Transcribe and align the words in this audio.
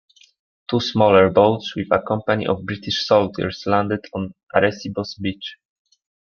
Two 0.67 0.79
smaller 0.79 1.29
boats 1.29 1.75
with 1.75 1.89
a 1.91 2.01
company 2.01 2.47
of 2.47 2.65
British 2.65 3.05
soldiers 3.05 3.61
landed 3.67 4.03
on 4.15 4.33
Arecibo's 4.51 5.13
beach. 5.13 5.57